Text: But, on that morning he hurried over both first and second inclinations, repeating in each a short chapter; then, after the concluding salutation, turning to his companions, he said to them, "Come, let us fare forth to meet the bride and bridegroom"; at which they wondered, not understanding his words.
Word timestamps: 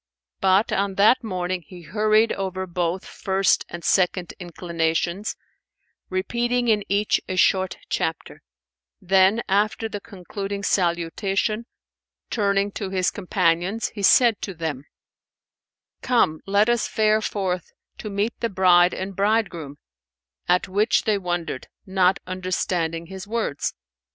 But, 0.39 0.71
on 0.71 0.95
that 0.95 1.23
morning 1.23 1.61
he 1.61 1.83
hurried 1.83 2.33
over 2.33 2.65
both 2.65 3.05
first 3.05 3.65
and 3.69 3.83
second 3.83 4.33
inclinations, 4.39 5.35
repeating 6.09 6.69
in 6.69 6.83
each 6.89 7.21
a 7.29 7.35
short 7.35 7.77
chapter; 7.87 8.41
then, 8.99 9.43
after 9.47 9.87
the 9.87 10.01
concluding 10.01 10.63
salutation, 10.63 11.67
turning 12.31 12.71
to 12.71 12.89
his 12.89 13.11
companions, 13.11 13.89
he 13.89 14.01
said 14.01 14.41
to 14.41 14.55
them, 14.55 14.85
"Come, 16.01 16.39
let 16.47 16.67
us 16.67 16.87
fare 16.87 17.21
forth 17.21 17.71
to 17.99 18.09
meet 18.09 18.33
the 18.39 18.49
bride 18.49 18.95
and 18.95 19.15
bridegroom"; 19.15 19.77
at 20.49 20.67
which 20.67 21.03
they 21.03 21.19
wondered, 21.19 21.67
not 21.85 22.17
understanding 22.25 23.05
his 23.05 23.27
words. 23.27 23.75